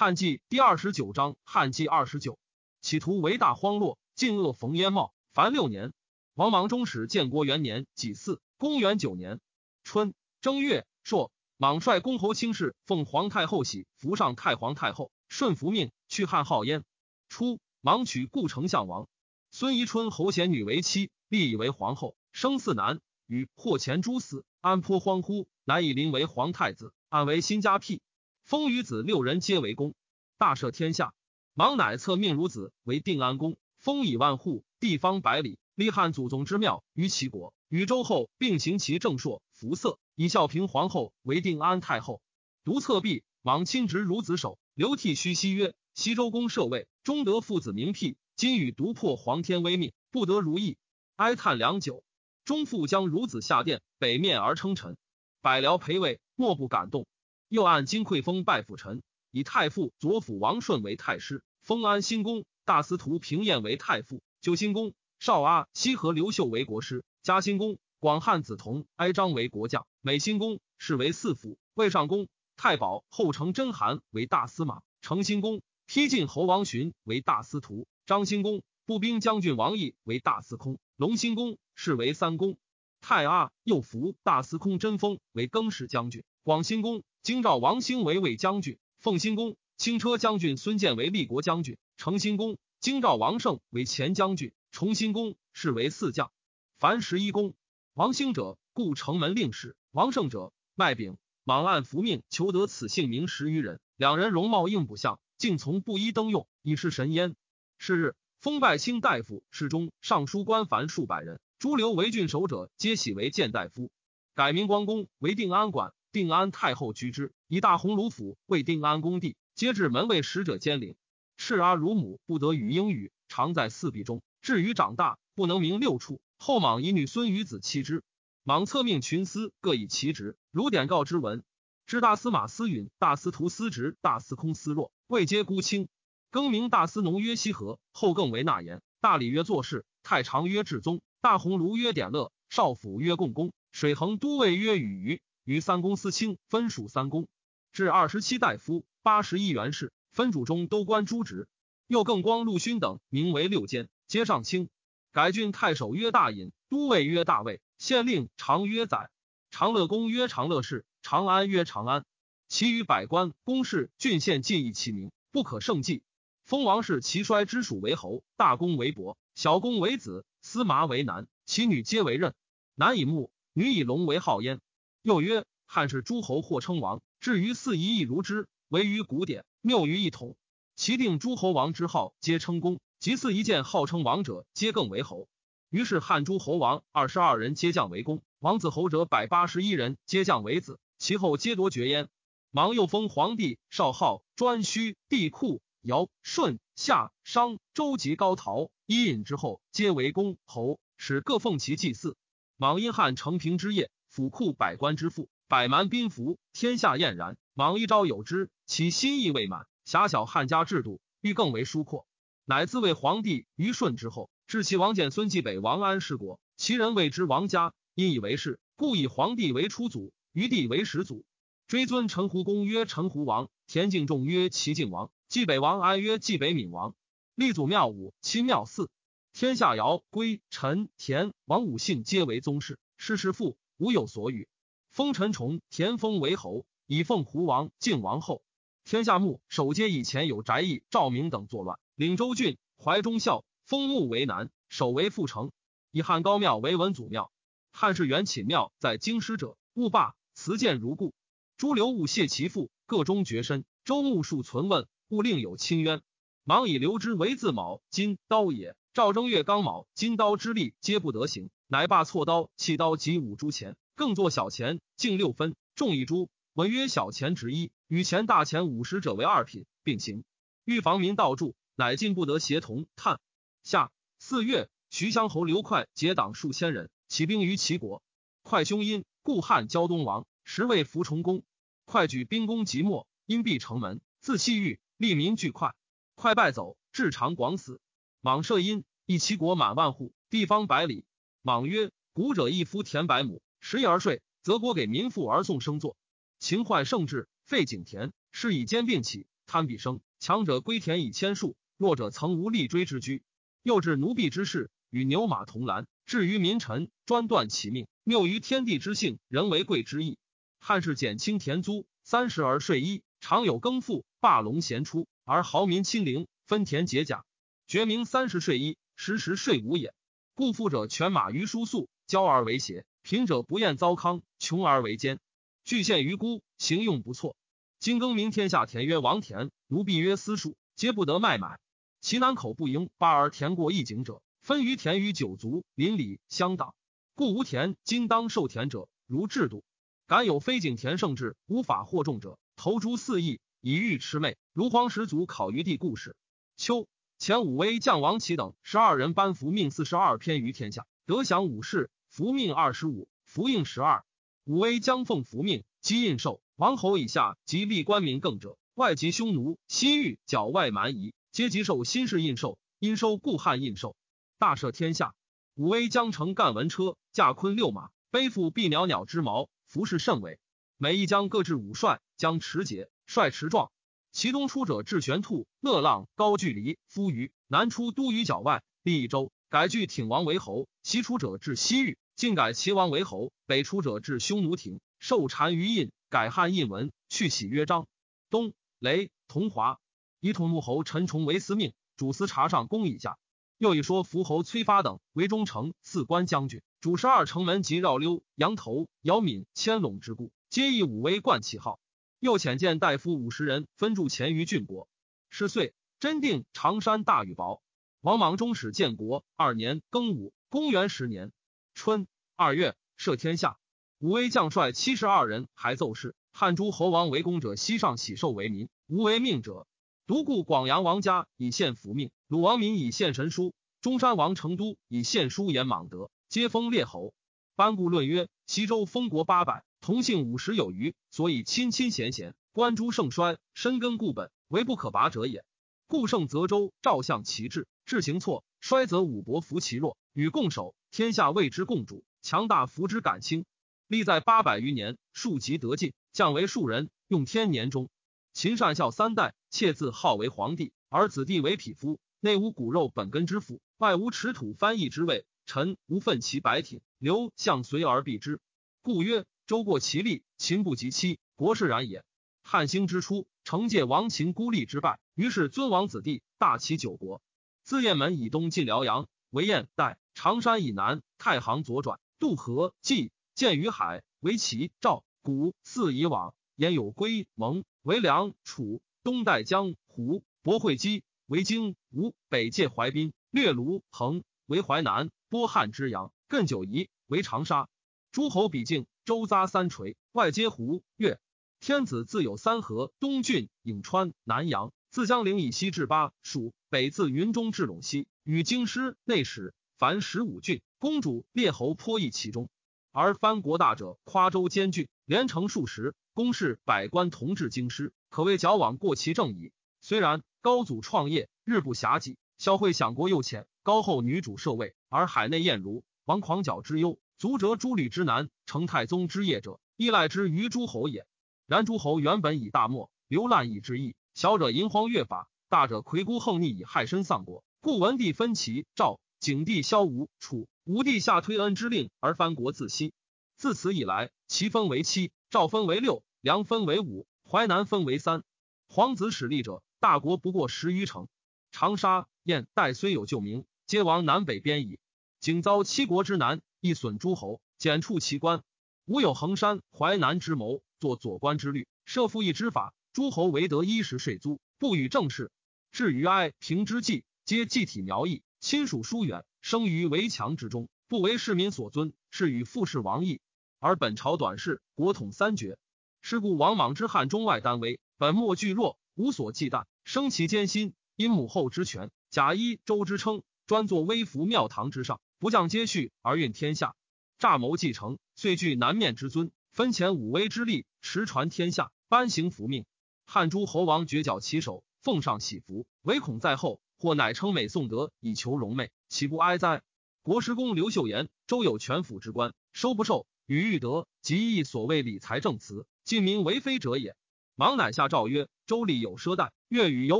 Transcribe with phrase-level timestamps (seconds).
[0.00, 2.38] 汉纪第二十九章，汉纪二十九，
[2.80, 5.92] 企图为大荒落，尽恶冯焉茂，凡六年。
[6.34, 9.40] 王莽中始建国元年己巳，公元九年
[9.82, 16.84] 春正月朔，莽率公侯卿士奉皇太后玺，扶上太皇太后，顺服命，去汉号燕。
[17.28, 19.08] 初，莽娶故丞相王
[19.50, 25.48] 孙宜春侯贤女为妻，立以为皇后，生四男，与霍前诸死，安颇荒乎？
[25.64, 28.00] 乃以临为皇太子，安为新家辟。
[28.48, 29.94] 封与子六人皆为公，
[30.38, 31.12] 大赦天下。
[31.52, 37.52] 莽乃册命孺子为定安公，封以万户，地方百里，立汉祖宗之庙于其国。
[37.68, 42.22] 与周后并行其正朔，服色以孝平皇后为定安太后。
[42.64, 50.78] 独册壁，莽亲执孺子手，流涕虚息曰：“西周公设位，终得父子名辟，今与独破皇天威命，不得如意。”
[51.16, 52.02] 哀叹良久，
[52.46, 54.96] 终父将孺子下殿，北面而称臣。
[55.42, 57.06] 百僚陪位，莫不感动。
[57.48, 82.58] 又按金匮封拜辅臣，以太傅左辅王顺为太师，封安新公、大司徒平晏为太傅，九新公、少阿、西河刘秀为国师，嘉兴公、广汉子同、哀章为国将，美新公是为四府，魏上公、太保后承真韩为大司马，成新公丕晋侯王寻为大司徒，张兴公步兵将军王毅为大司空，隆兴公是为三公，
[83.00, 87.02] 太阿又服大司空真封为更始将军，广兴公。
[87.28, 96.32] 京兆王兴为卫将军，奉新公；轻车将军孙建为立国将军，成新公；京兆王胜为前将军，崇新公是为四将。
[96.78, 97.52] 凡十一公。
[97.92, 101.18] 王兴者，故城门令史；王胜者，麦饼。
[101.44, 107.36] 莽按伏命，求得此姓名十余人，两人容貌应不相，竟从布衣登用，以示神焉。
[107.76, 113.90] 是日，封拜卿大夫、侍中、尚书官凡数百人，诸留为郡守者，皆喜为谏大夫，
[114.34, 115.92] 改名光公为定安馆。
[116.18, 120.96] 定安太后居之，以大鸿胪府为定安宫地，皆至门卫使者监领。
[121.36, 124.20] 侍阿乳母不得语英语，常在四壁中。
[124.42, 126.20] 至于长大，不能明六处。
[126.36, 128.02] 后莽以女孙与子妻之。
[128.42, 131.44] 莽策命群司各以其职，如典告之文。
[131.86, 135.88] 知大司马司允、大司徒司职、大司空司若，未皆孤卿。
[136.32, 138.82] 更名大司农曰西河，后更为纳言。
[139.00, 145.22] 大礼曰作事，太常曰至宗，大鸿胪曰典乐，少府曰共工，水衡都尉曰羽余。
[145.48, 147.26] 与三公司卿分属三公，
[147.72, 151.48] 至二十七大夫，八十一元士，分主中都官诸职。
[151.86, 154.68] 又更光陆勋等，名为六监，皆上卿。
[155.10, 159.08] 改郡太守曰大尹，都尉曰大尉，县令长曰宰，
[159.50, 162.04] 长乐公曰长乐氏，长安曰长安。
[162.46, 166.02] 其余百官公事郡县尽以其名，不可胜计。
[166.44, 172.34] 封王氏齐衰之属为侯，大公为伯，小公为子，司马为男，其女皆为任。
[172.74, 174.60] 男以木，女以龙为号焉。
[175.08, 180.36] 又曰：汉室诸侯或称王，至于四夷亦如之，唯于古典，谬于一统。
[180.76, 185.26] 其定诸侯王之号，皆称公；及四夷见号称王者，皆更为侯。
[185.70, 192.10] 于是汉诸侯王二十二人皆降为公，王子侯者百八十一人皆降为子，其后皆夺爵焉。
[192.50, 202.14] 芒又封皇帝少昊、颛顼、帝喾、尧、舜、夏、商、周及高陶、伊尹之后，皆为公侯，使各奉其祭祀。
[202.58, 203.90] 莽因汉承平之业。
[204.18, 207.36] 府库百官之富，百蛮宾服，天下晏然。
[207.54, 212.04] 莽一朝有之，其心意未满，狭小汉家制度，欲更为疏阔，
[212.44, 221.24] 乃自为皇帝于顺之后，至其王建孙继北王安世国，其人谓之王家，因以为是，故以皇帝为初祖，余帝为始祖。
[221.68, 226.96] 追尊陈胡公曰陈胡王，田敬仲曰齐敬王，继北王安曰继北闵王。
[227.36, 228.90] 立祖庙五，亲庙四，
[229.32, 233.56] 天下尧、归、陈、田、王五姓皆为宗室，世世父。
[233.78, 234.48] 无有所与，
[234.90, 238.42] 封陈崇、田丰为侯，以奉胡王、晋王后。
[238.84, 245.52] 天下牧守皆以前有翟义、赵明等作乱，领州郡、怀忠孝，封牧为南，守为副城，
[245.92, 247.30] 以汉高庙为文祖庙。
[247.70, 251.14] 汉室元寝庙在京师者，勿罢，辞见如故。
[251.56, 253.64] 诸刘勿谢其父，各中绝身。
[253.84, 256.02] 周穆数存问，勿令有亲冤。
[256.42, 258.74] 忙以留之为自卯、金、刀也。
[258.98, 261.50] 赵正月刚卯、金刀之力，皆不得行。
[261.68, 266.28] 乃罢错刀、弃刀及五铢钱，更作小钱，径六分，重一铢。
[266.54, 270.24] 文曰小钱值一，与钱大钱五十者为二品，并行。
[270.64, 272.86] 欲防民盗铸，乃进不得协同。
[272.96, 273.20] 叹
[273.62, 278.02] 下四月，徐襄侯刘快结党数千人，起兵于齐国。
[278.42, 281.44] 快兄因故汉胶东王，实为服崇公。
[281.84, 285.76] 快举兵攻即墨，因闭城门，自弃狱，利民俱快。
[286.16, 287.80] 快败走，至长广死。
[288.20, 291.06] 莽射因一齐国满万户，地方百里。
[291.40, 295.96] 莽曰：“古者一夫田百亩，十亿而税，则国给民富而送生作。
[296.38, 303.22] 秦坏盛至，废井田，是以兼并起，贪必生，强者归田以千数，弱者曾无力追之居。
[303.62, 310.18] 又至奴婢之事，与牛马同栏，至于民臣，专断其命，谬于天地之性，人为贵之意。
[310.58, 317.24] 汉室减轻田租，三十而税一，常有耕赋，霸龙贤出，而豪民亲陵，分田解甲，
[317.66, 319.94] 绝名三十税一，时时睡无也。
[320.34, 325.20] 故富者犬马于书宿，骄而为邪；贫者不厌糟糠，穷而为奸。
[325.64, 327.36] 具献于孤，行用不错。
[327.78, 331.60] 今更名天下田曰王田，奴婢曰私塾，皆不得卖买。
[332.00, 336.74] 其南口不盈，八而田过一井者，分于田于九族邻里相党，
[337.14, 337.76] 故无田。
[337.84, 339.62] 今当受田者，如制度。
[340.08, 344.36] 敢有非井田胜制，无法获众者，投诸四邑，以欲魑魅。
[344.52, 346.16] 如黄始祖考于地故事。
[346.56, 354.04] 秋，前武威将王齐等十二人颁服命四十二篇于天下，得享武士，服命二十五，服应十二。
[354.44, 356.40] 武威将奉服命，即印绶。
[356.54, 363.96] 王侯以下及立官民更者，外及匈奴、西域、角外蛮夷，皆即受新式印绶，因收故汉印绶。
[364.38, 365.12] 大赦天下。
[365.56, 369.50] 武威将乘干文车，驾昆六马，背负碧袅袅之矛。
[369.66, 370.38] 服饰甚伟，
[370.76, 373.72] 每一将各置五帅，将持节，帅持状。
[374.10, 387.86] 其东出者至玄兔、乐浪、高句丽、夫余；南出都于角外，立一州，改据挺王为侯；西出者至西域，尽改齐王为侯；北出者至匈奴庭，受单于印，改汉印文，去喜曰章。
[388.30, 389.78] 东雷同华，
[390.20, 393.18] 以统穆侯陈崇为司命，主司察上公以下。
[393.56, 396.62] 又一说伏侯崔发等为中丞、四关将军。
[396.80, 401.80] 主十二城门及绕溜、羊头、姚敏、千陇之故，皆以武威冠其号。
[402.20, 404.88] 又遣见大夫五十人，分驻前于郡国。
[405.30, 407.62] 是岁，真定长山大雨薄。
[408.00, 411.30] 王莽终始建国二年庚午，公元十年
[411.74, 413.58] 春二月，赦天下。
[413.98, 416.16] 武威将帅七十二人，还奏事。
[416.32, 419.68] 汉诸侯王为公者，西上喜寿为民，无为命者。
[420.06, 426.10] 独故广阳王家以献福命，鲁王民以献神书，中山王成都以献书言莽德。
[426.28, 427.14] 皆封列侯，
[427.54, 435.46] 班固论曰：西周封国八百，同姓五十有余，所以亲亲贤贤，官诸盛衰，深根固本，为不可拔者也。
[435.86, 443.46] 故盛泽州，赵相其志，志行错；衰则武伯服其弱，与共守，天下为之共主，强大服之感轻。
[443.86, 447.88] 历在八百余年，庶吉得尽，降为庶人，用天年中。
[448.34, 455.24] 秦善孝三代，妾自号为皇帝，而子弟为匹夫，内无骨肉本根之父，外无持土翻译之位。
[455.46, 458.38] 臣无奋其白挺，刘向随而避之。
[458.82, 462.04] 故曰：周过其力，秦不及期，国势然也。
[462.42, 467.22] 汉兴之初，惩戒王秦孤立之败，于是尊王子弟，大齐九国。
[467.62, 476.34] 自雁门以东进辽阳，为燕代；长山以南，太行左转，渡河，济，建于海，为齐、赵、古四以往。
[476.56, 485.10] 焉有归蒙，为梁、楚，东代江湖，博会稽，为荆吴，北界淮滨，略卢衡，为淮南。
[485.30, 487.66] 波汉之阳，艮九夷为长沙。
[488.10, 491.18] 诸侯比境，周匝三垂，外接胡越。
[491.60, 494.70] 天子自有三河：东郡、颍川、南阳。
[494.90, 500.60] 自江陵以西至巴蜀，北自云中至陇西，与京师、内史，凡十五郡。
[500.78, 502.50] 公主、列侯颇异其中。
[502.92, 509.52] 而藩国大者，夸州兼郡，连城数十，公事百官同治京师，可谓矫枉过其正矣。
[509.80, 513.46] 虽然，高祖创业，日不暇己，孝惠享国又浅。
[513.62, 521.04] 高后女主设位，而海内晏如王狂角之忧，足折诸吕之难，成太宗之业者，依赖之于诸侯也。
[521.46, 527.42] 然诸侯原本以大漠流滥以之意，小者淫荒越法，大者魁孤横逆以害身丧国。
[527.60, 532.92] 故文帝分齐、赵、景帝萧吴、楚、吴帝下推恩之令，而藩国自息。
[533.36, 538.22] 自此以来，齐分为七，赵分为六，梁分为五，淮南分为三。
[538.68, 541.08] 皇子使立者，大国不过十余城。
[541.50, 543.44] 长沙、燕、代虽有旧名。
[543.66, 544.78] 皆亡南北边矣。
[545.20, 548.42] 景遭七国之难，亦损诸侯，减黜其官。
[548.84, 552.74] 吾有衡山、淮南之谋，作左官之律，设赋役之法。
[552.92, 555.30] 诸侯唯得衣食税租，不与政事。
[555.70, 563.20] 至于哀平之计，皆祭体苗裔，亲属疏远，生于围墙之中，不为市民所尊，是与富士王异。
[563.60, 565.58] 而本朝短视，国统三绝。
[566.00, 573.22] 是故王莽之汉中外单危，本末俱弱，无所忌惮，生其艰辛，因母后之权，假一周之称。
[573.46, 576.76] 专作微服庙堂之上，不降接续而运天下，
[577.18, 582.64] 诈谋继承，遂具南面之尊，分遣武威之力，驰传天下，颁行福命。
[583.04, 589.62] 汉诸侯王绝脚其手，奉上喜服，唯恐在后，或乃称美颂德以求荣媚，岂不哀哉？
[590.04, 596.94] 国师公刘秀言：周有权府之官，收不受，与欲得，即亦所谓理财政辞，尽民为非者也。
[597.34, 599.98] 王乃下诏曰：周礼有奢代，粤语有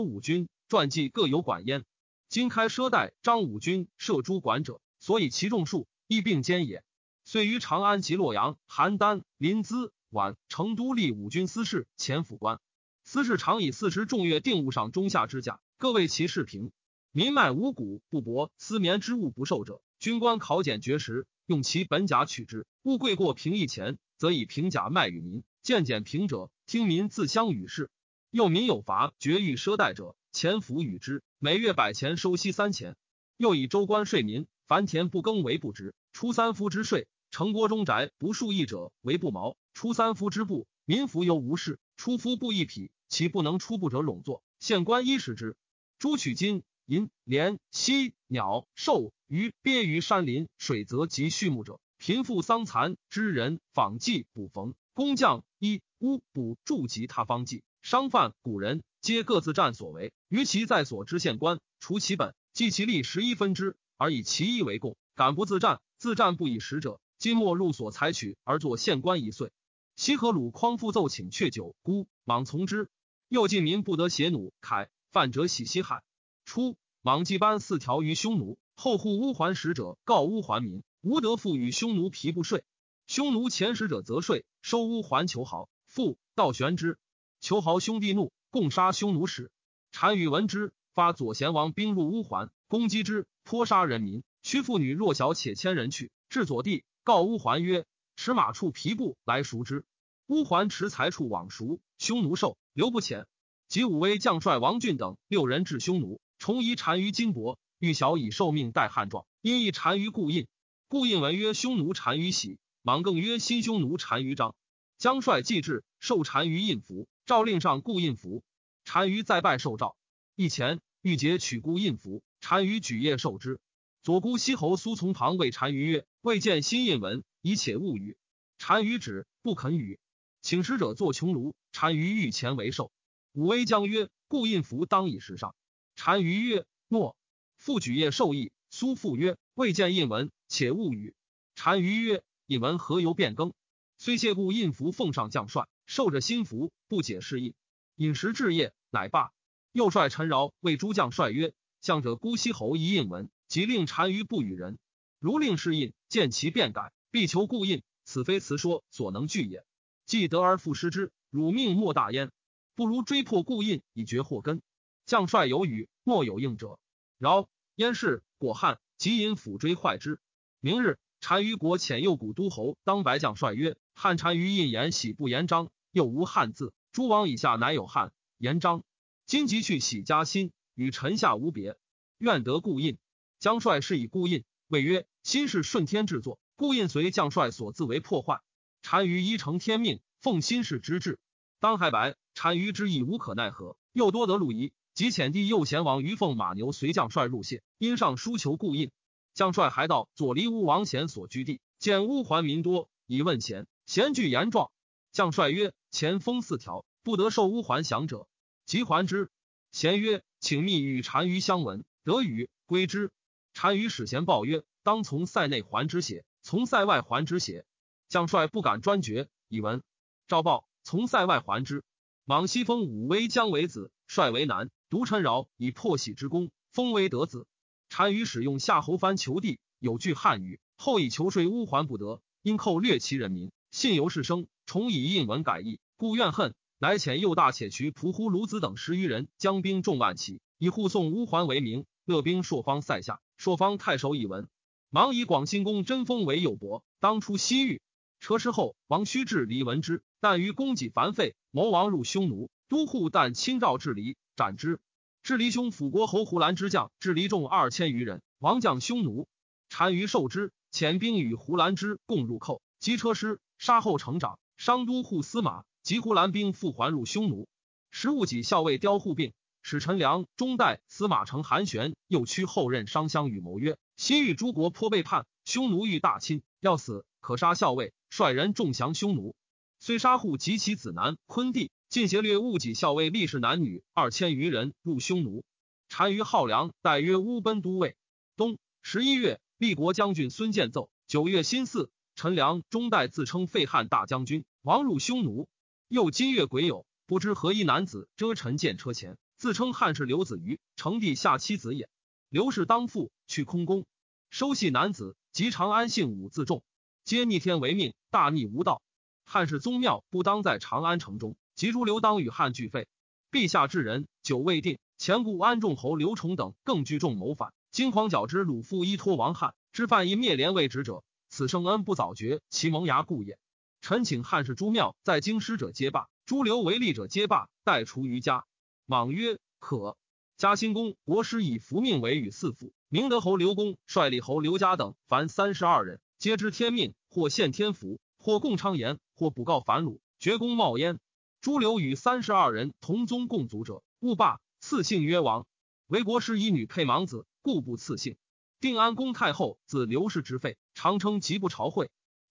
[0.00, 1.84] 五军，传记各有管焉。
[2.28, 6.82] 今开奢贷，张五军设诸管者，所以其众数亦并兼也。
[7.24, 12.60] 遂于长安及洛阳、邯郸、临淄、宛、成都立五军司事、前府官。
[13.04, 16.72] 司事常以四十重月定物上中下之价，各为其事平。
[17.12, 22.66] 民卖五谷不帛，丝棉之物不受者，军官考检绝食，用其本甲取之。
[22.82, 25.42] 物贵过平一钱，则以平甲卖与民。
[25.62, 27.90] 见减平者，听民自相与事。
[28.30, 32.94] 又民有乏绝欲赊贷者，钱府与之，每月百钱收息三钱。
[33.38, 40.66] 又以州官税民，凡田不耕为不值，出三夫之税；城郭中宅不数亿者为不毛，出三夫之布。
[40.84, 42.90] 民服犹无事，出夫布一匹。
[43.08, 45.56] 其不能出布者，垄作县官衣食之。
[45.98, 60.12] 诸取金银莲犀鸟兽鱼鳖于山林水泽及畜牧者，贫富丧残之人访祭补缝工匠衣屋补筑及他方计商贩古人，皆各自占所为。
[60.28, 64.96] 于其在所知县官，除其本计其利十一分之，而以其一为贡。
[65.14, 69.52] 敢不自战，自战不以食者，今末入所采取而作县官一岁。
[69.96, 72.88] 西河鲁匡复奏请却酒孤莽从之。
[73.28, 76.02] 又晋民不得携弩铠，犯者洗西海。
[76.46, 82.64] 初，莽祭颁四条于匈奴，后护乌桓使者告乌桓民，无得付与匈奴皮不税。
[83.06, 86.96] 匈奴遣使者则税，收乌桓求豪，复道玄之。
[87.40, 89.50] 求豪兄弟怒，共杀匈奴使。
[89.90, 96.10] 单于闻之，发左贤王兵入乌桓，攻击之，颇杀人民，屈妇女弱小，且千人去。
[96.28, 97.86] 至左地，告乌桓曰
[98.18, 99.84] ：“持马处皮布来赎之。”
[100.26, 102.58] 乌桓持财处往赎，匈奴受。
[102.72, 103.26] 刘不遣，
[103.68, 110.48] 及武威将帅王俊等六人至匈奴，重遗单于金帛，欲晓以受命代汉状，因以单于故印。
[110.88, 114.56] 故印文曰：“匈奴单于喜。”莽更曰：“新匈奴单于章。”
[114.98, 118.42] 将帅既至，受单于印符，诏令上故印符。
[118.82, 119.94] 单于再拜受诏。
[120.34, 123.60] 一前，欲节取故印符，单于举业受之。
[124.02, 128.16] 左姑西侯苏从旁谓单于曰：“未见新印文，以且勿语。”
[128.58, 130.00] 单于止，不肯语。
[130.42, 132.90] 请使者作穷庐，单于御前为寿。
[133.32, 135.54] 武威将曰：“故印符当以时上。”
[135.94, 137.16] 单于曰：“诺。”
[137.56, 138.50] 复举业受意。
[138.70, 141.14] 苏复曰：“未见印文，且勿语。”
[141.54, 143.52] 单于曰：“印文何由变更？”
[143.98, 147.54] 虽谢故印符奉上将帅，受着新符，不解释意。
[147.96, 149.32] 饮食至夜，乃罢。
[149.78, 154.76] 又率陈饶为诸将帅曰：“向者姑西侯一印文，即令单于不与人。
[155.20, 157.84] 如令是印，见其变改，必求故印。
[158.04, 159.64] 此非辞说所能拒也。”
[160.04, 162.32] 既得而复失之，汝命莫大焉。
[162.74, 164.62] 不如追破故印，以绝祸根。
[165.06, 166.80] 将帅有语，莫有应者。
[167.16, 170.18] 饶燕氏果汉，即引斧追坏之。
[170.58, 176.72] 明日，单于国遣右古都侯当白将帅曰：“汉单于印言喜不言章，又无汉字。
[176.90, 178.82] 诸王以下乃有汉言章。
[179.28, 181.76] 今即去喜加薪，与臣下无别。
[182.16, 182.96] 愿得故印。”
[183.38, 188.40] 将帅是以故印，谓曰：“新是顺天制作，故印随将帅所自为破坏。”
[188.80, 191.18] 单于依承天命，奉新氏之志。
[191.60, 198.90] 当还白，单于之意无可奈何，又多得陆仪及遣弟右贤王于凤马牛随将帅入谢，因上书求故印。
[199.34, 203.66] 将帅还到左离乌王贤所居地，见乌桓民多，以问贤。
[203.84, 204.70] 贤具言状。
[205.12, 208.26] 将帅曰：“前封四条，不得受乌桓降者，
[208.68, 209.30] 即还之。”
[209.72, 213.10] 贤曰：“请密与单于相闻，得与归之。”
[213.54, 216.24] 单于使贤报曰：“当从塞内还之邪？
[216.42, 217.64] 从塞外还之邪？”
[218.08, 219.82] 将帅不敢专决，以闻
[220.26, 221.82] 诏报，从塞外还之。
[222.24, 227.46] 莽西封武威姜为子，帅为南，独陈饶以破喜之功，封为德子。
[227.88, 243.20] 单于使用夏侯藩求地，有句汉语，后以求税乌还不得，因寇掠其人民，信由是生，重以印文改易，故怨恨，乃遣右大且渠仆呼卢子等十余人，将兵众万骑，以护送乌桓为名，勒兵朔方塞下。
[243.36, 244.48] 朔方太守以闻，
[244.88, 247.82] 忙以广兴公真封为右伯，当出西域。
[248.20, 254.78] 车师后，王须至黎闻之，但于供给繁废，谋王入匈奴，都护但亲召至离，斩之。
[255.24, 259.26] 至离兄辅国侯胡兰之将，至离众二千余人，王将匈奴。
[259.68, 267.48] 单于受之，遣兵与胡兰之共入寇，击车师，杀后成长，商都护司马，及胡兰兵复还入匈奴。
[267.90, 269.32] 时务己校尉刁护病，
[269.62, 277.04] 使陈良、中代司马承韩玄又驱后任商相与谋曰：西域诸国颇背叛，匈奴欲大侵，要死。
[277.20, 279.34] 可杀校尉，率人众降匈奴，
[279.80, 285.44] 虽杀户及其子男昆弟，尽邪掠戊己校尉历士男女二千余人入匈奴。
[285.88, 287.96] 单于号梁，代曰乌奔都尉。
[288.36, 290.90] 冬十一月，立国将军孙建奏。
[291.06, 295.48] 九月辛巳，陈良、中代自称废汉大将军，亡入匈奴。
[295.88, 301.88] 又今月癸酉，不知何一男子遮尘见车前，自称汉室刘子瑜，成帝下妻子也。
[302.28, 303.86] 刘氏当父，去空宫，
[304.28, 306.62] 收系男子，及长安姓武自重，
[307.06, 308.82] 皆逆天为命，大逆无道。
[309.24, 312.86] 汉室宗庙不当在长安城中，及诸刘当与汉俱废。
[313.32, 314.78] 陛下至人，久未定。
[314.98, 323.38] 前故安众侯刘崇等更聚众谋反，惊狂矫之，鲁父依托王汉，知犯因灭连未止者，此圣恩不早绝，其萌芽故也。
[323.80, 328.44] 臣请汉室诸庙在京师者皆罢，诸刘为利者皆罢，待除于家。
[328.86, 329.96] 莽曰：可。
[330.36, 341.00] 嘉兴公国师以福命为与四府，明德侯刘公率立侯刘家等凡三十二人，皆知天命，或献天福，或共昌言，或补告反鲁，绝公冒焉。
[341.40, 344.40] 诸刘与三十二人同宗共族者，勿罢。
[344.60, 345.46] 赐姓曰王。
[345.86, 348.16] 为国师以女配芒子，故不赐姓。
[348.60, 351.90] 定安公太后自刘氏之废，常称吉不朝会。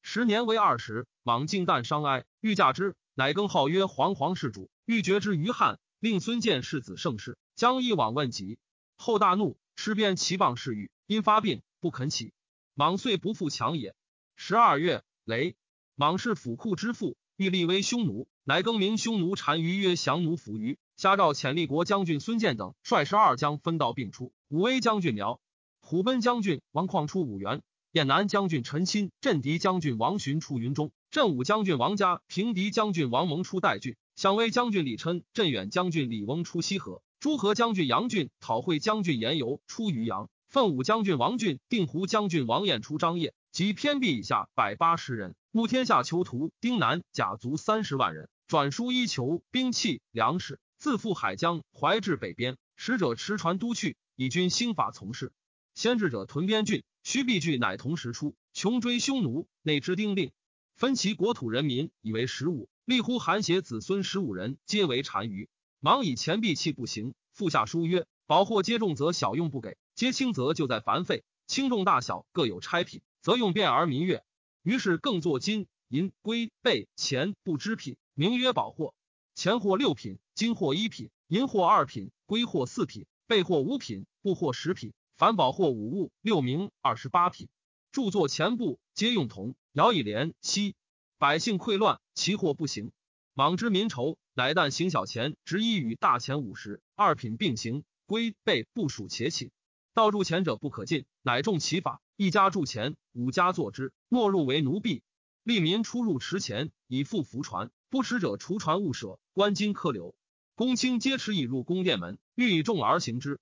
[0.10, 4.70] 十年为二十，莽尽旦伤哀，欲嫁之，乃更号曰皇皇世主。
[4.86, 8.58] 欲绝之于汉，令孙建世子盛世，将一往问疾。
[8.96, 12.32] 后大怒，持鞭其棒侍御，因发病不肯起。
[12.74, 13.96] 莽遂不复强也。
[14.38, 15.58] 十二月，雷，
[15.96, 18.30] 莽氏府库之父，欲立为匈奴。
[18.46, 20.80] 乃更名匈奴单于曰降奴伏于。
[20.96, 24.32] 下诏遣立国将军孙建等率十二将分道并出。
[24.48, 25.42] 武威将军苗
[25.82, 27.62] 虎贲将军王旷出五原，
[27.98, 48.30] 燕南将军陈钦镇敌将军王寻出云中，镇武将军王嘉平敌将军王蒙出代郡，相威将军李琛镇远将军李翁出西河，诸河将军杨俊讨会将军严游出渔阳，奋武将军王俊定湖将军王彦出张掖，及偏僻以下百八十人，募天下囚徒丁南甲卒三十万人。
[48.46, 52.58] 转输衣裘、兵器、粮食，自赴海疆，怀至北边。
[52.76, 55.34] 使者持船都去，以军兴法从事。
[55.74, 60.34] 先至者屯边郡，须必据乃同时出，穷追匈奴，内之丁令，
[60.76, 62.68] 分其国土人民，以为十五。
[62.84, 65.48] 立乎韩邪子孙十五人，皆为单于。
[65.80, 71.24] 忙以钱币器不行，复下书曰：宝货皆重，则小用不给；皆轻则就在繁费。
[71.48, 74.22] 轻重大小各有差品，则用便而民悦。
[74.62, 77.96] 于是更作金银龟贝钱不知品。
[78.16, 78.94] 名曰宝货，
[79.34, 87.50] 钱货六品，金货一品，银货二品，龟货四品，贝货五品，布货十品，凡宝货五物六名二十八品。
[87.92, 90.76] 著作钱部皆用铜，摇以连息。
[91.18, 92.92] 百姓溃乱，其货不行。
[93.34, 99.50] 莽之民仇，乃旦行小钱，执一与大钱五十二品并行，归贝不属且寝。
[99.96, 102.00] 盗铸钱者不可进，乃重其法。
[102.16, 105.02] 一家铸钱，五家作之，莫入为奴婢。
[105.42, 107.72] 利民出入持钱，以付浮船。
[107.90, 110.14] 不持者，除船勿舍，官金客流，
[110.54, 113.40] 公卿皆持以入宫殿门，欲以重而行之。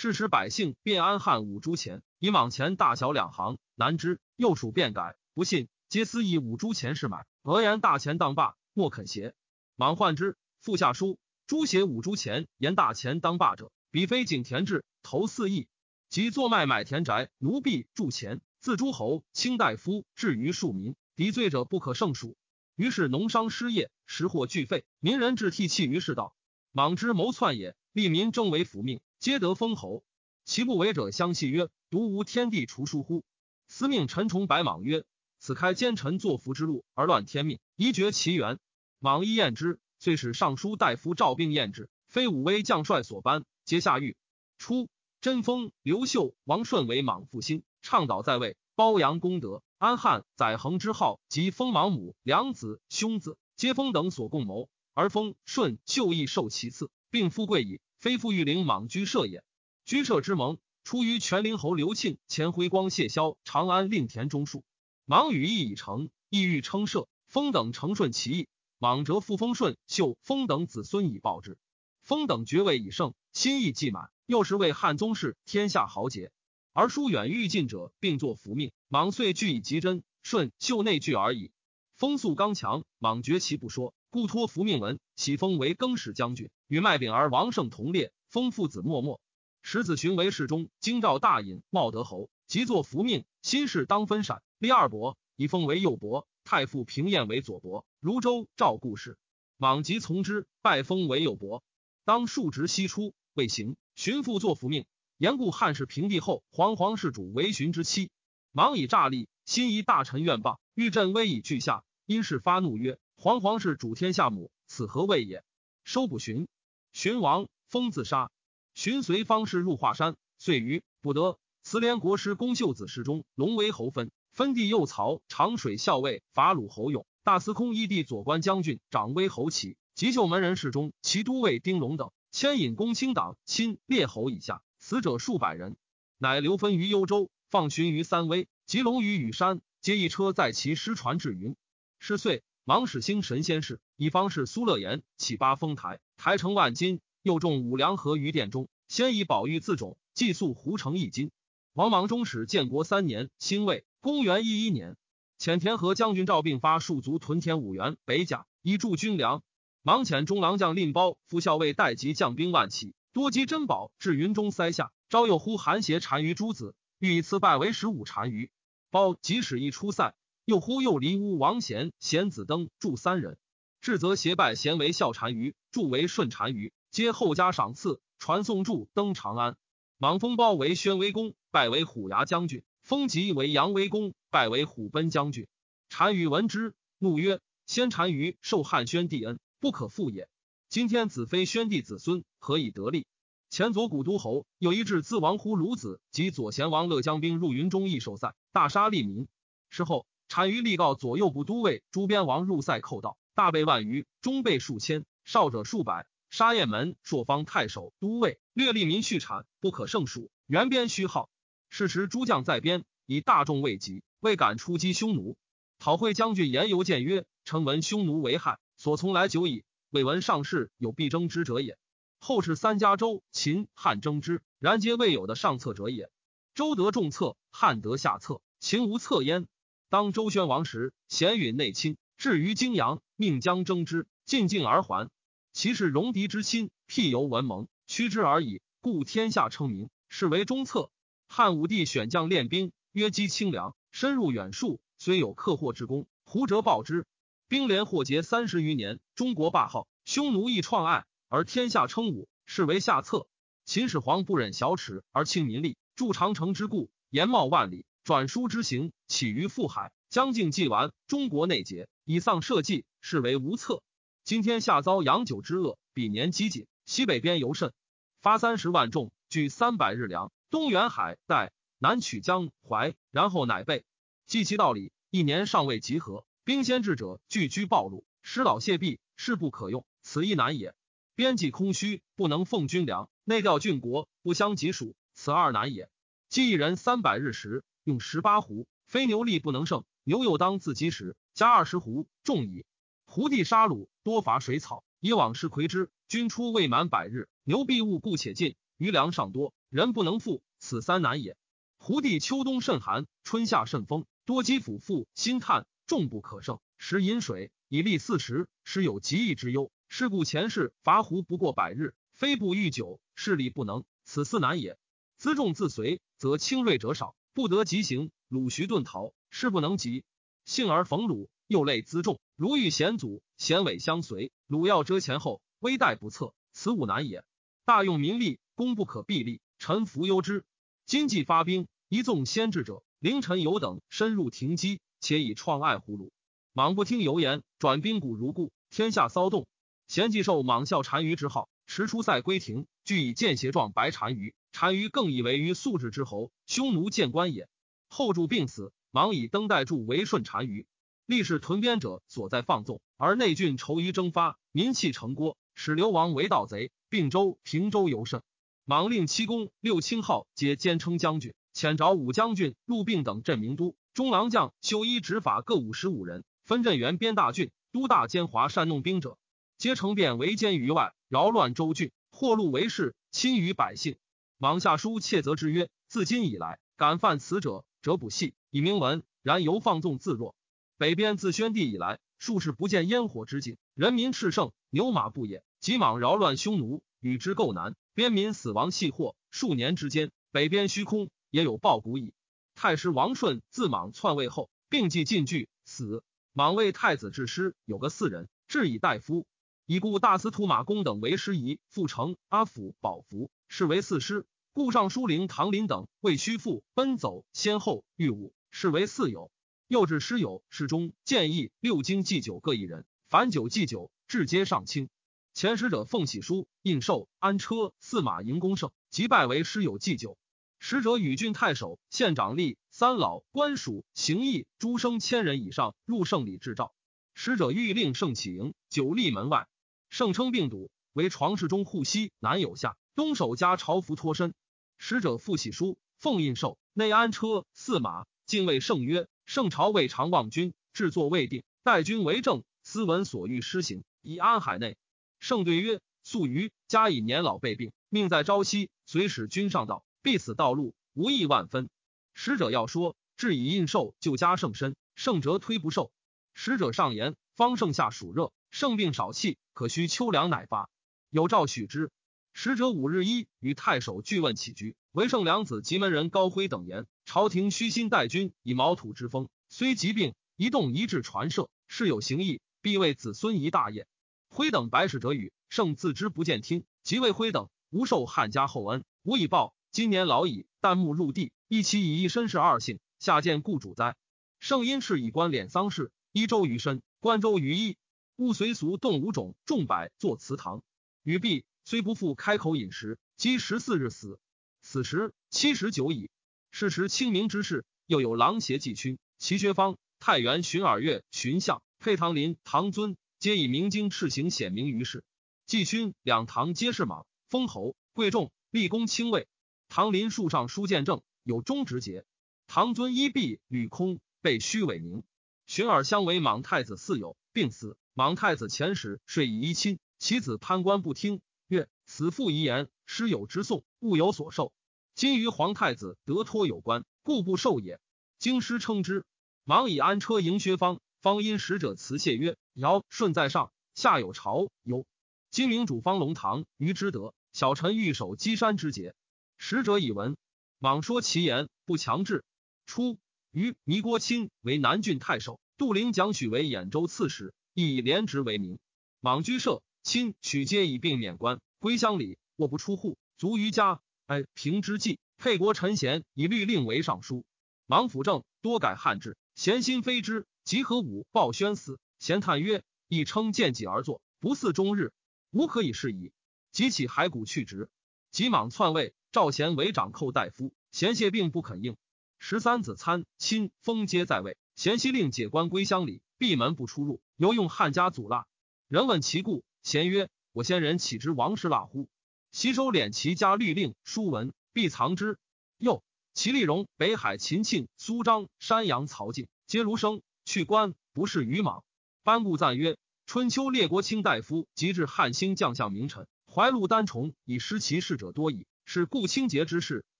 [0.00, 4.20] 是时百姓便安汉五铢钱，以往钱大小两行，难知。
[4.36, 7.26] 右属便改，不信，皆私以五铢钱是买。
[7.42, 9.34] 俄言大钱当罢，莫肯邪。
[9.74, 15.66] 莽患之，复下书，诸写五铢钱，言大钱当罢者，彼非井田制，投四亿。
[16.08, 22.36] 即作卖买田宅，奴婢铸钱，自诸侯、卿大夫至于庶民，敌罪者不可胜数。
[22.76, 26.36] 于是农商失业，食货俱废，民人至涕泣于世道。
[26.70, 30.04] 莽之谋篡也，利民争为福命，皆得封侯。
[30.44, 33.24] 其不为者相戏曰：“独无天地除书乎？”
[33.68, 35.04] 司命陈崇白莽曰
[35.38, 38.58] ：“此开奸臣作福之路，而乱天命，宜绝其源。”
[39.00, 44.16] 莽一验之，遂使尚书大夫赵并验之，非武威将帅所颁，皆下狱。
[44.56, 44.88] 初，
[45.20, 49.62] 贞丰、刘秀、王顺为莽复兴，倡导在位，褒扬功德。
[49.76, 57.80] 安汉载衡之号，及封莽母、两子、兄子，皆封等所共谋，而封顺、秀亦受其次，并富贵矣。
[57.98, 59.42] 非复欲领莽居舍也。
[59.84, 64.64] 居舍之盟，出于全陵侯刘庆前辉光谢萧长安令田中树。
[65.04, 68.48] 莽羽意已成，意欲称舍，封等承顺其意。
[68.78, 71.58] 莽折复封顺、秀、封等子孙以报之。
[72.02, 76.30] 封等爵位已盛，心意既满，又是为汉宗室，天下豪杰。
[76.72, 78.70] 而疏远欲近者，并作福命。
[78.86, 81.50] 莽遂据以极真，顺秀内惧而已。
[81.96, 88.10] 风素刚强，莽绝其不说，故托福命文，启封为更始将军，与麦炳儿、王胜同列。
[88.30, 89.20] 封父子默默，
[89.60, 93.24] 使子寻为侍中，京兆大尹，茂德侯，即作福命。
[93.42, 96.26] 新事当分闪，立二伯，以封为右伯。
[96.44, 97.84] 太傅平晏为左伯。
[98.00, 99.18] 如州赵故事，
[99.58, 101.62] 莽即从之，拜封为右伯。
[102.06, 104.86] 当数值西出，未行，寻父作福命。
[105.18, 108.10] 言故汉室平地后，皇皇世主为寻之妻。
[108.52, 111.84] 莽以诈立，心疑大臣愿罢，欲振威以俱下。
[112.06, 115.42] 因是发怒曰：“皇皇是主天下母，此何谓也？”
[115.82, 116.46] 收不荀，
[116.92, 118.30] 荀王封自杀。
[118.74, 121.36] 荀随方士入华山，遂于不得。
[121.64, 135.76] 慈连国师公秀子侍中，龙威侯分分弟右曹长水校尉法鲁侯勇大司空一弟左关将军长威侯齐吉秀门人士中，齐都尉丁龙等牵引公卿党亲列侯以下，死者数百人。
[136.18, 141.56] 乃留分于幽州，放寻于三危，及龙于羽山，皆一车载其失传至云。
[141.98, 148.68] 是岁，王始兴神仙事，以方士苏乐言起八峰台，台成万金，又种五粮和于殿中。
[148.88, 151.30] 先以宝玉自种，寄宿胡城一金。
[151.72, 154.98] 王莽中始建国三年，兴魏，公元一一年，
[155.38, 159.42] 遣田和将军赵并发戍卒屯田五原北甲，以助军粮。
[159.80, 164.92] 芒遣中郎将令包副校尉待及将兵万骑，多积珍宝至云中塞下。
[165.08, 168.50] 昭又呼韩邪单于诸子，欲以次拜为十五单于。
[168.90, 170.14] 包即使一出塞，
[170.48, 173.36] 又呼又离屋王贤、贤子登助三人。
[173.82, 179.58] 至则携拜贤为孝单于，助为顺单于，皆后加赏赐，传送助登长安。
[179.98, 185.46] 莽封包为宣威公，拜为虎牙将军；封吉为扬威公，拜为虎贲将军。
[185.90, 190.30] 单于闻之，怒曰：“先单于受汉宣帝恩，不可复也。
[190.70, 193.06] 今天子非宣帝子孙，何以得利？”
[193.52, 199.28] 前左古都侯有一至自王乎鲁子及左贤王乐将兵入云中易守塞，大杀利民。
[199.68, 206.06] 事后单于立告左右部都尉诸边王入塞寇盗，大备万余，中备数千，少者数百。
[206.30, 210.30] 沙雁门朔方太守都尉略利民蓄产，不可胜数。
[210.46, 211.30] 原边虚号。
[211.70, 215.36] 是时诸将在边，以大众未及，未敢出击匈奴。
[215.78, 221.78] 讨会将军言犹谏曰：“臣闻匈奴为害，所从来久矣，未闻上世有必争之者也。”
[222.20, 226.10] 后世三家周、秦、汉争之，然皆未有的上策者也。
[226.54, 229.46] 周得重策，汉得下策，秦无策焉。
[229.90, 235.08] 当周宣王时，贤允内亲，至于荆阳，命将征之，进境而还。
[235.54, 238.60] 其是戎狄之亲，辟由文盟，屈之而已。
[238.82, 240.90] 故天下称名，是为中策。
[241.26, 247.06] 汉武帝选将练兵，约击清凉，深入远戍，虽有克获之功，胡折报之。
[247.48, 251.06] 兵连祸结三十余年，中国霸号，匈奴亦创爱。
[251.30, 253.26] 而天下称武，是为下策。
[253.64, 259.92] 秦始皇不忍小耻而轻民力，筑长城之故，延茂万里，转输之行，起于富海。
[260.08, 263.82] 将境既完，中国内结，以丧社稷，是为无策。
[264.24, 267.74] 今天下遭洋酒之恶，比年饥馑，西北边尤甚。
[268.22, 273.84] 发三十万众，聚三百日粮，东援海代，南取江淮，然后乃备。
[274.24, 280.74] 计其道理，一年尚未集合，兵先至者聚居暴露，失老谢弊，势不可用，此亦难也。
[281.14, 285.90] 边际空虚，不能奉军粮；内调郡国，不相及属，此二难也。
[286.30, 292.66] 既一人三百日食，用十八斛，非牛力不能胜，牛又当自己食，加二十斛，重矣。
[293.06, 295.90] 胡地杀戮，多伐水草，以往事魁之。
[296.06, 301.38] 军出未满百日，牛必误故且尽，余粮尚多，人不能复，此三难也。
[301.78, 309.72] 胡地秋冬甚寒，春夏甚风，多积腐腹，心叹，众不可胜，食饮水以利四时，时有极易之忧。
[309.88, 314.76] 是故前世伐胡不过百日，非不欲久，势力不能，此四难也。
[315.18, 318.10] 辎重自随，则轻锐者少，不得急行。
[318.28, 320.04] 鲁徐遁逃，事不能及。
[320.44, 327.24] 幸而逢鲁，又累辎重，如遇险阻，险尾相随，鲁要遮前后，危殆不测，此五难也。
[327.64, 330.44] 大用民力，功不可避力，臣服忧之。
[330.84, 336.10] 今既发兵，一纵先至者，凌晨有等深入停击，且以创爱胡虏。
[336.52, 339.46] 莽不听油言，转兵鼓如故，天下骚动。
[339.86, 344.34] 贤既受莽效单于之号，驰出塞归庭，俱以见邪状白单于。
[344.52, 347.48] 单于更以为于素质之侯，匈奴见官也。
[347.88, 350.66] 后主病死，忙以登代助为顺单于。
[351.06, 356.70] 历世屯边者所在放纵，而内郡愁于征发，民气成郭，使流亡为盗贼。
[356.90, 358.22] 并州、平州尤甚。
[358.64, 369.18] 忙令七公六卿号皆兼称将军，遣着武将军、入并等镇名都、中郎将、修衣执法各五十五人，分镇原边大郡，都大奸华善弄兵者。
[369.58, 373.96] 皆成变为奸于外，扰乱州郡，祸戮为事，侵于百姓。
[374.40, 379.02] 莽下书窃责之曰：自今以来，敢犯此者，者不系，以明文。
[379.24, 380.36] 然犹放纵自若。
[380.76, 385.42] 北边自宣帝以来，数世不见烟火之景，人民炽盛，牛马不也。
[385.58, 389.16] 急莽扰乱匈奴，与之构难，边民死亡系祸。
[389.32, 392.14] 数年之间，北边虚空，也有报谷矣。
[392.54, 396.04] 太师王顺自莽篡位后，病既尽具，死。
[396.32, 399.26] 莽为太子治师，有个四人，治以大夫。
[399.70, 404.24] 以故大司徒马公等为师仪，傅成、阿辅、宝福是为四师。
[404.54, 409.30] 故尚书令唐林等为虚父奔走先后御武，是为四友。
[409.66, 414.88] 又至师友侍中建议六经祭酒各一人，凡酒祭酒至皆上卿。
[415.34, 420.16] 前使者奉喜书印绶安车驷马迎公胜，即拜为师友祭酒。
[420.58, 426.72] 使者与郡太守、县长吏、三老、官属、行役诸生千人以上入圣礼致诏。
[427.12, 429.46] 使者欲令圣起迎，久立门外。
[429.90, 434.34] 盛称病笃，为床室中护膝南有下，东守家朝服脱身。
[434.76, 444.76] 使者复喜书，奉印绶，内安车驷马，敬畏圣曰：圣朝未尝望君，制作未定，待君为政，斯文所欲施行，以安海内。
[445.18, 451.68] 圣对曰：素于家以年老备病，命在朝夕，随使君上道，必死道路，无益万分。
[452.14, 455.90] 使者要说，至以印绶就加圣身，圣辄推不受。
[456.34, 460.70] 使者上言：方盛夏暑热，圣病少气，可需秋凉乃发。
[461.10, 461.90] 有诏许之。
[462.32, 473.88] 使者五日一与太守俱问起居，为圣良子吉门人高辉等言：朝廷虚心待君，以毛土之风，虽疾病一动一致传射，事有行义，必为子孙一大业。
[474.28, 479.52] 辉等白使者语，圣自知不见听，即为辉等无受汉家厚恩，无以报。
[479.72, 483.96] 今年老矣，旦暮入地，一其以一身是二姓，下见故主哉。
[484.38, 487.76] 圣因敕以官敛丧事，一周余身，关周余一，
[488.18, 490.64] 勿随俗动五种，众百作祠堂。
[491.04, 491.44] 语毕。
[491.64, 494.18] 虽不复开口饮食，积十四日死。
[494.62, 496.10] 此时七十九矣。
[496.50, 505.04] 是时清明之事，又有狼邪季勋、齐学芳、太原荀尔月、荀相、沛唐林、唐尊，皆以明经赤行显明于世。
[505.44, 509.28] 季勋两堂皆是莽，封侯，贵重，立功轻位。
[509.68, 512.06] 唐林树上书见证，有中直节。
[512.46, 515.02] 唐尊依弼吕空，被虚伪名。
[515.46, 517.76] 荀尔相为莽太子四友，病死。
[517.94, 521.20] 莽太子遣使睡以衣亲，其子潘官不听。
[521.48, 524.52] 曰：此父遗言，师有之颂，物有所受。
[524.94, 527.80] 今于皇太子得托有关，故不受也。
[528.18, 529.04] 京师称之，
[529.44, 530.80] 莽以安车迎薛方。
[531.00, 534.84] 方因使者辞谢曰：尧舜在上，下有朝忧。
[535.30, 538.94] 今明主方龙堂于之德，小臣欲守积山之节。
[539.36, 540.16] 使者以闻，
[540.58, 542.24] 莽说其言，不强制。
[542.66, 542.98] 初，
[543.30, 548.60] 于弥郭钦为南郡太守，杜陵蒋许为兖州刺史，亦以廉职为名。
[549.00, 549.60] 莽居舍。
[549.82, 553.80] 亲许皆以病免官，归乡里，卧不出户，卒于家。
[554.06, 557.24] 哀平之际，沛国陈贤以律令为尚书。
[557.66, 560.26] 莽辅政，多改汉制，贤心非之。
[560.44, 564.92] 及何武报宣司，贤叹曰：“亦称见己而作，不似终日，
[565.32, 566.12] 无可以是矣。”
[566.52, 567.68] 即起骸骨去职。
[568.12, 571.76] 即莽篡位，赵贤为长寇大夫，贤谢病不肯应。
[572.18, 578.26] 十三子参亲封皆在位，贤熙令解官归乡里，闭门不出入，犹用汉家祖蜡。
[578.68, 579.44] 人问其故。
[579.62, 581.88] 贤曰：“我先人岂知王室腊乎？
[582.32, 585.18] 悉收敛其家律令书文，必藏之。
[585.58, 585.82] 又
[586.14, 591.64] 齐立荣、北海秦庆、苏张、山阳曹敬，皆儒生，去官不是愚莽。
[592.02, 592.76] 班固赞曰：
[593.06, 598.46] 春秋列国卿大夫，及至汉兴将相名臣，怀禄丹崇以失其事者多矣。
[598.64, 599.84] 是故清节之事，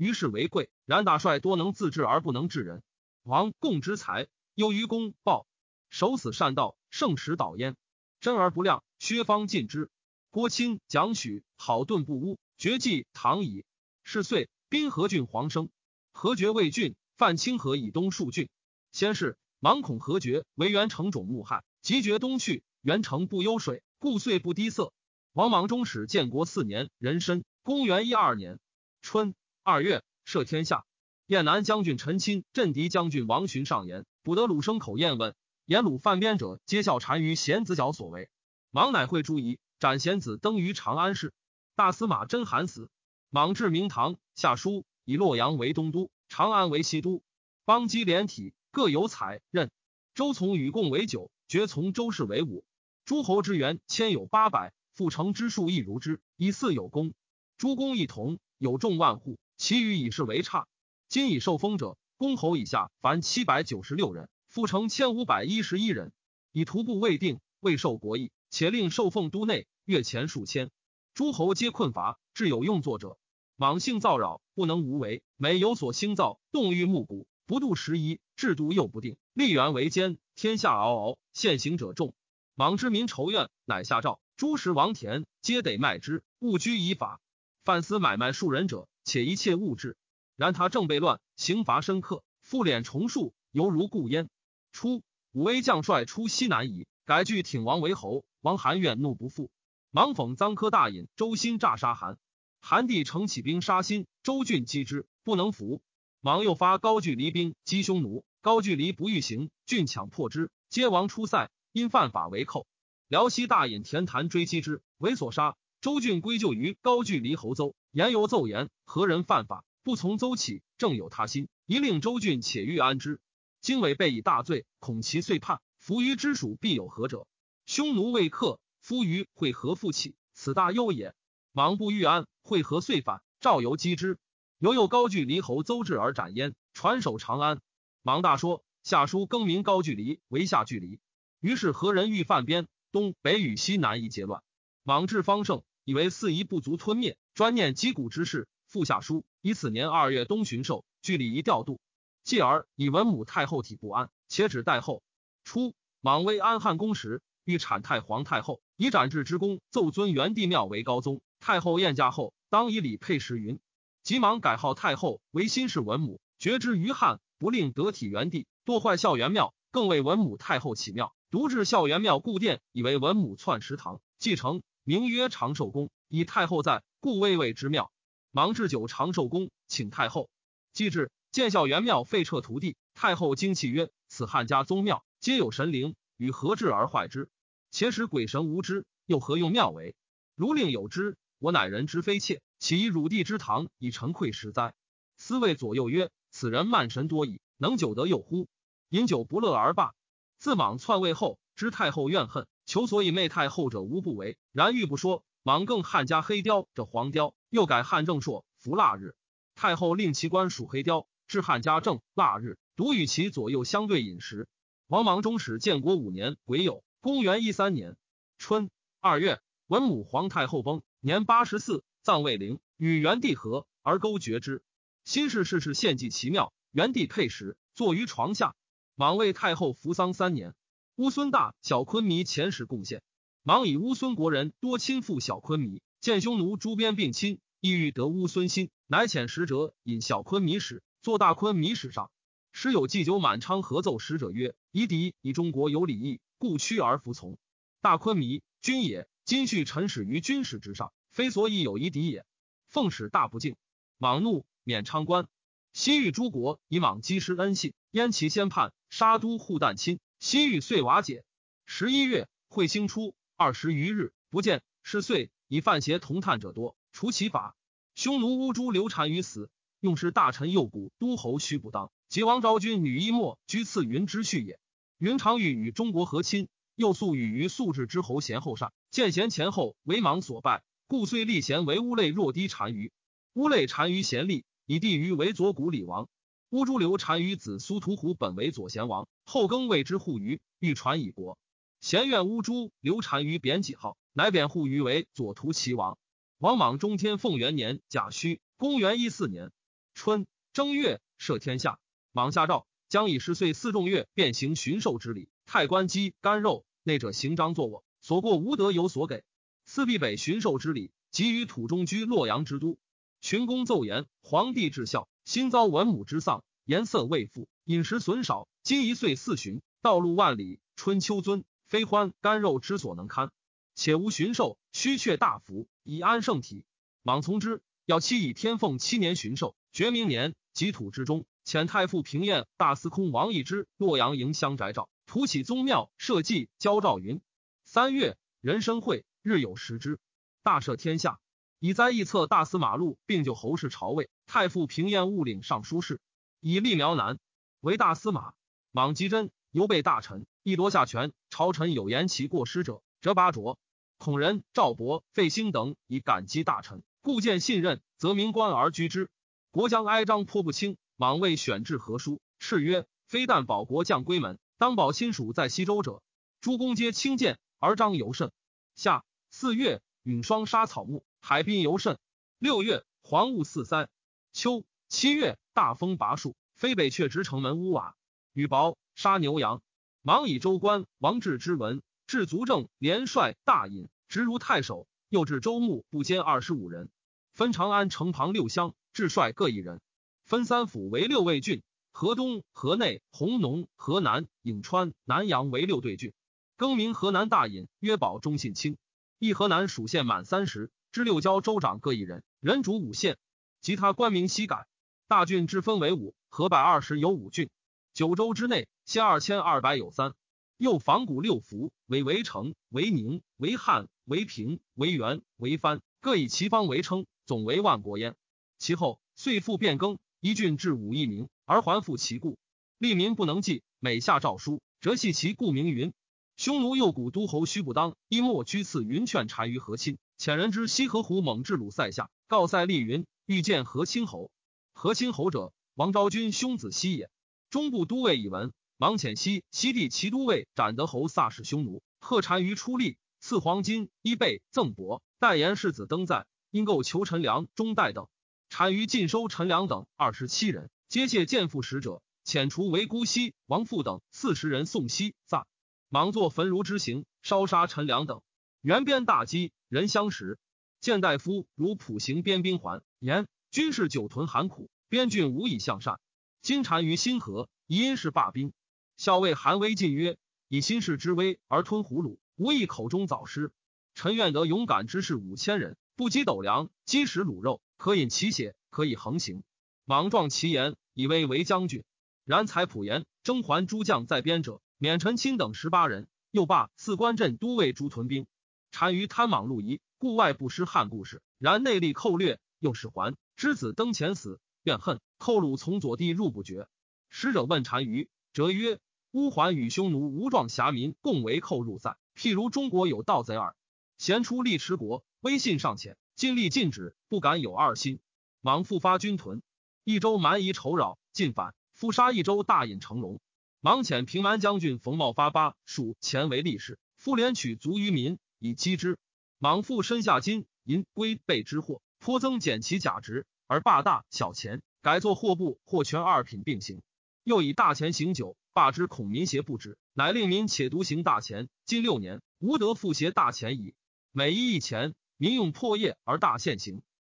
[0.00, 0.70] 于是为贵。
[0.86, 2.82] 然大帅多能自治而不能治人。
[3.22, 5.46] 王共之才，优于公报，
[5.90, 7.76] 守死善道，圣使导焉。
[8.18, 9.90] 真而不亮。”薛方尽之，
[10.30, 13.66] 郭钦、蒋许好顿不污，绝迹唐矣。
[14.02, 15.68] 是岁，滨河郡黄生，
[16.12, 18.48] 何绝魏郡，犯清河以东数郡。
[18.92, 24.94] 先是，芒孔河绝为元成种木害，即绝东去，元城不忧水，故岁不低色。
[25.34, 28.58] 王莽中始建国四年，壬申，公元一二年
[29.02, 29.34] 春
[29.70, 30.84] 二月，赦天下。
[31.26, 38.28] 燕南将军陈钦、镇敌将军王寻上言，不得鲁生口验问，言鲁犯边者，皆效单于贤子角所为。
[38.72, 41.32] 莽乃会诸夷，斩贤子登于长安市。
[41.76, 42.90] 大司马真韩死。
[43.28, 47.22] 莽至明堂，下书以洛阳为东都，长安为西都。
[47.64, 49.70] 邦基连体，各有采任。
[50.16, 52.64] 周从与共为九，绝从周氏为五。
[53.04, 57.14] 诸侯之源千有八百，复成之数亦如之，以四有功。
[57.56, 60.66] 诸公一同，有众万户，其余以是为差。
[61.10, 66.14] 今已受封者，公侯以下凡七百九十六人，复成千五百一十一人。
[66.50, 68.32] 以徒步未定，未受国邑。
[68.48, 70.70] 且令受奉都内，月钱数千，
[71.12, 73.18] 诸侯皆困乏，至有用作者。
[73.54, 82.14] 莽性造扰，不能无为，每有所兴造，动欲木谷，不度时宜，制度又不定，立源为坚，天下嗷嗷，现行者众。
[82.54, 87.20] 莽之民仇怨，乃下诏：诸食王田，皆得卖之，勿拘以法。
[87.62, 89.96] 犯私买卖庶人者，且一切物质。
[90.36, 94.30] 然他正被乱，刑罚深刻，复敛重数，犹如故焉。
[94.70, 98.24] 初，武威将帅出西南夷，改据挺王为侯。
[98.40, 99.50] 王韩怨怒不复，
[99.90, 102.18] 芒讽臧科大隐，周兴诈杀韩。
[102.60, 105.82] 韩帝乘起兵杀新，周郡击之，不能服。
[106.20, 111.50] 芒又发高句离兵击匈奴，高句离不欲行，郡强破之，皆亡出塞。
[111.72, 112.64] 因犯法为寇。
[113.08, 115.56] 辽西大隐田谭追击之，为所杀。
[115.80, 123.20] 周郡归咎于高句离侯邹，言犹奏言何人犯法，不从邹起，正有他心，一令周郡且欲安之。
[123.60, 127.26] 经纬备以大罪，恐其遂叛，伏于之属必有何者？
[127.66, 131.14] 匈奴未克，夫于会合复起，此大忧也。
[131.50, 134.18] 莽不欲安，会合遂反，赵游击之。
[134.58, 137.60] 犹有高句离侯邹至而斩焉，传守长安。
[138.02, 141.00] 莽大说，下书更名高句离为下距离。
[141.40, 144.44] 于是何人欲犯边，东北与西南一结乱。
[144.84, 151.80] 莽至方盛，以为四夷不足吞灭，专念击鼓之事，复下书以此年二月冬巡狩，据礼仪调度。
[152.22, 155.02] 继而以文武太后体不安，且指代后。
[155.42, 161.22] 初，莽为安汉公时，欲产太皇太后，以斩至之功，奏尊元帝庙为高宗。
[161.40, 163.58] 太后宴驾后，当以礼佩石云。
[164.02, 177.90] 急忙改号太后为新氏文母，绝之于汉，不令得体元帝，堕坏孝元庙，更为文母太后起庙，独置孝元庙故殿，以为文母篡食堂，继承名曰长寿宫，以太后在，故未谓之庙。
[178.30, 180.28] 忙置酒长寿宫，请太后。
[180.72, 187.30] 既至，见孝元庙废撤土地，太后惊泣曰：“此汉家宗庙，皆有神灵，与何至而坏之？
[187.70, 189.96] 且使鬼神无知，又何用庙为？
[190.34, 194.74] 如令有之，我乃人之非妾。”岂以汝弟之堂以成愧实哉？
[195.16, 198.48] 思谓左右曰：“此人慢神多矣，能久得佑乎？”
[198.90, 199.94] 饮酒不乐而罢。
[200.36, 204.36] 自莽篡位后，知太后怨恨，求所以媚太后者无不为。
[204.52, 209.14] 然欲不说，莽更汉家黑雕这黄雕，又改汉正朔伏腊日。
[209.54, 214.48] 太后令其官属黑雕，至汉家正腊日，独与其左右相对饮食。
[214.86, 217.96] 王莽终始建国五年癸酉，公元一三年
[218.38, 221.84] 春二月，文武皇太后崩，年八十四。
[222.02, 224.62] 葬卫陵，与元帝和而勾绝之。
[225.04, 228.54] 新氏事事献祭奇妙，元帝佩石，坐于床下。
[228.94, 230.54] 莽为太后服丧三年。
[230.96, 233.02] 乌孙大小昆弥前史贡献。
[233.42, 242.10] 莽以乌孙国人多亲附小昆弥，见匈奴诸边并亲，意欲得乌孙心，乃遣使者引小昆弥使，坐大昆弥使上。
[242.52, 247.38] 时有祭酒满昌合奏使者曰：“夷狄以中国有礼义，故屈而服从。
[247.80, 252.26] 大昆弥君也，今续臣使于军事之上。”非所以有夷狄也。
[252.68, 253.56] 奉使大不敬，
[253.96, 255.28] 莽怒，免昌官。
[255.72, 259.98] 西域诸国以莽积失恩信，燕其先叛，杀都护旦亲。
[260.18, 261.24] 西域遂瓦解。
[261.64, 264.62] 十一月，彗星出，二十余日不见。
[264.82, 267.56] 是岁，以犯邪同探者多，除其法。
[267.94, 269.48] 匈奴乌珠流产于死，
[269.80, 274.60] 用师大臣右谷都侯须不当，及王昭君女一莫居次云之序也。
[274.98, 280.62] 云长欲与中国和亲，又素与于素质之侯贤后善，见贤前后为莽所败。
[280.86, 282.92] 故遂立贤为乌类弱低单于，
[283.32, 286.10] 乌类单于贤立，以帝于为左谷李王。
[286.50, 291.38] 乌珠流单于子苏屠虎本为左贤王，后更为之护于，欲传以国。
[291.80, 295.98] 贤愿乌珠流单于贬己号，乃贬户于为左徒齐王。
[296.36, 299.50] 王莽中天凤元年甲戌，公元一四年
[299.94, 301.78] 春正月，赦天下。
[302.12, 305.30] 莽下诏，将以十岁四众月变行巡狩之礼。
[305.46, 309.24] 太官鸡干肉，内者行章作卧，所过无得有所给。
[309.64, 312.78] 四壁北巡狩之礼，即于土中居洛阳之都。
[313.22, 318.48] 群公奏言：皇帝至孝，新遭文母之丧，颜色未复，饮食损少。
[318.62, 323.30] 今一岁四旬，道路万里，春秋尊，非欢干肉之所能堪。
[323.74, 326.64] 且无巡狩，须却大服，以安圣体。
[327.02, 337.22] 莽从之，要期以天凤七年巡狩，绝明年，己土之中，遣太傅平晏、大司空王义之洛阳迎乡宅诏，图起宗庙，设祭，交诏云：
[337.64, 339.06] 三月，人生会。
[339.22, 340.00] 日有食之，
[340.42, 341.20] 大赦天下，
[341.58, 344.08] 以灾异策大司马禄，并就侯氏朝位。
[344.26, 346.00] 太傅平晏务领尚书事，
[346.40, 347.18] 以立苗南
[347.60, 348.32] 为大司马。
[348.72, 351.12] 莽吉真犹备大臣，亦夺下权。
[351.28, 353.58] 朝臣有言其过失者，折拔擢。
[353.98, 359.10] 孔仁、赵伯、费兴等以感激大臣，故见信任，则民官而居之。
[359.50, 366.02] 国将哀章颇不清，莽未选制何书，敕曰：非但保国将归门，当保亲属在西周者。
[366.40, 368.30] 诸公皆轻贱，而章尤甚。
[368.76, 369.04] 夏。
[369.32, 371.98] 四月，陨霜杀草木，海滨尤甚。
[372.38, 373.88] 六月，黄雾四塞。
[374.32, 377.96] 秋七月，大风拔树，飞北阙直城门屋瓦。
[378.32, 379.62] 雨薄，杀牛羊。
[380.02, 384.86] 忙以州官王志之文，至足正连帅大尹，直如太守。
[385.08, 386.90] 又至州牧不兼二十五人。
[387.32, 389.80] 分长安城旁六乡，治帅各一人。
[390.26, 396.12] 分三府为六卫郡：河东、河内、弘农、河南、颍川、南阳为六对郡。
[396.58, 398.76] 更名河南大尹，曰保中信卿。
[399.18, 403.16] 一河南属县满三十，知六郊州长各一人，人主五县。
[403.62, 404.66] 其他官名悉改。
[405.08, 407.48] 大郡之分为五，合百二十有五郡。
[407.92, 410.14] 九州之内，县二千二百有三。
[410.56, 418.14] 又仿古六府，为围城、为宁、为汉、为平、为元、为藩，各以其方为称，总为万国焉。
[418.58, 422.38] 其后岁复变更，一郡至五亿名，而还复其故。
[422.76, 425.94] 利民不能记，每下诏书，则系其故名云。
[426.36, 434.30] 匈奴右谷都侯须不当一莫居次云劝单于和亲，遣人之西河湖猛至鲁塞下，告塞利云欲见和亲侯。
[434.72, 437.10] 和亲侯者，王昭君兄子西也。
[437.50, 448.06] 中部都尉以闻，王遣西西地齐都尉斩德侯萨氏匈奴，贺单于出力，赐黄金衣被赠帛，代言世子登在，因购求陈粮中代等。
[448.48, 455.48] 单于尽收陈粮等二十七人，皆谢见父使者，遣除为姑息王父等四十人送西萨。
[455.88, 458.22] 忙作焚如之刑，烧杀陈良等。
[458.60, 460.38] 原边大饥，人相食。
[460.80, 465.98] 见大夫如普行边兵还言：军士久屯寒苦，边郡无以向善。
[466.42, 468.54] 今单于新河，因是罢兵。
[468.96, 470.16] 校尉韩威进曰：
[470.48, 473.52] 以新士之威而吞胡虏，无异口中早失。
[473.94, 479.42] 臣愿得勇敢之士五千人，不积斗粮，积食卤肉，可饮其血，可以横行。
[479.84, 481.84] 莽撞其言，以威为将军。
[482.24, 484.62] 然才普言征还诸将在边者。
[484.78, 488.26] 免陈钦等十八人，又罢四关镇都尉诸屯兵。
[488.70, 491.20] 单于贪莽路夷，故外不失汉故事。
[491.36, 496.66] 然内力寇掠，又使还之子登前死，怨恨寇虏从左地入不绝。
[497.10, 503.54] 使者问单于，哲曰：乌桓与匈奴无状侠民共为寇入塞，譬如中国有盗贼耳。
[503.98, 508.00] 贤出力持国，威信尚浅，尽力禁止，不敢有二心。
[508.40, 509.42] 莽复发军屯，
[509.84, 513.20] 益州蛮夷仇扰，进反，复杀益州大尹成龙。
[513.60, 518.96] 莽遣平安将军冯茂发八属前为力士，复连取卒于民以击之。
[519.36, 526.82] 莽复身下金银龟贝之货，颇增减其甲值，而霸大小钱，改作货布或权二品并行。
[527.22, 531.48] 又以大钱行酒，罢之恐民邪不止，乃令民且独行大钱。
[531.66, 533.74] 今六年，无得复携大钱矣。
[534.10, 536.82] 每一一钱，民用破业而大现行。